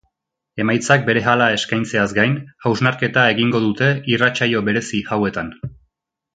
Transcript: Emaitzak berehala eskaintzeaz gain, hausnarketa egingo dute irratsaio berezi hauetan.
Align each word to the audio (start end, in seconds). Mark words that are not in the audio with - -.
Emaitzak 0.63 1.03
berehala 1.09 1.49
eskaintzeaz 1.57 2.07
gain, 2.21 2.33
hausnarketa 2.69 3.27
egingo 3.35 3.63
dute 3.69 3.93
irratsaio 4.17 4.65
berezi 4.71 5.07
hauetan. 5.15 5.57